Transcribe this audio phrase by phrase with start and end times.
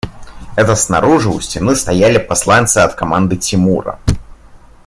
[0.55, 3.99] Это снаружи у стены стояли посланцы от команды Тимура.